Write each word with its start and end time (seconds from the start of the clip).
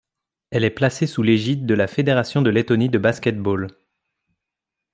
Elle 0.49 0.63
est 0.63 0.71
placée 0.71 1.05
sous 1.05 1.21
l'égide 1.21 1.67
de 1.67 1.75
la 1.75 1.85
Fédération 1.85 2.41
de 2.41 2.49
Lettonie 2.49 2.89
de 2.89 2.97
basket-ball. 2.97 3.67